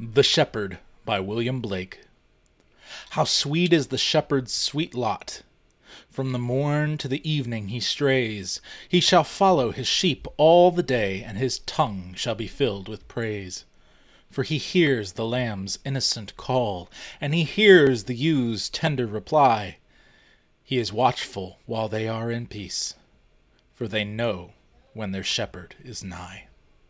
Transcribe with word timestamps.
THE 0.00 0.22
SHEPHERD 0.22 0.78
by 1.04 1.18
William 1.18 1.60
Blake 1.60 2.02
How 3.10 3.24
sweet 3.24 3.72
is 3.72 3.88
the 3.88 3.98
shepherd's 3.98 4.52
sweet 4.52 4.94
lot! 4.94 5.42
From 6.08 6.30
the 6.30 6.38
morn 6.38 6.98
to 6.98 7.08
the 7.08 7.28
evening 7.28 7.66
he 7.70 7.80
strays; 7.80 8.60
He 8.88 9.00
shall 9.00 9.24
follow 9.24 9.72
his 9.72 9.88
sheep 9.88 10.28
all 10.36 10.70
the 10.70 10.84
day, 10.84 11.24
And 11.24 11.36
his 11.36 11.58
tongue 11.58 12.14
shall 12.16 12.36
be 12.36 12.46
filled 12.46 12.86
with 12.88 13.08
praise. 13.08 13.64
For 14.30 14.44
he 14.44 14.56
hears 14.58 15.14
the 15.14 15.26
lamb's 15.26 15.80
innocent 15.84 16.36
call, 16.36 16.88
And 17.20 17.34
he 17.34 17.42
hears 17.42 18.04
the 18.04 18.14
ewes' 18.14 18.68
tender 18.70 19.04
reply; 19.08 19.78
He 20.62 20.78
is 20.78 20.92
watchful 20.92 21.58
while 21.66 21.88
they 21.88 22.06
are 22.06 22.30
in 22.30 22.46
peace, 22.46 22.94
For 23.74 23.88
they 23.88 24.04
know 24.04 24.52
when 24.92 25.10
their 25.10 25.24
shepherd 25.24 25.74
is 25.82 26.04
nigh. 26.04 26.46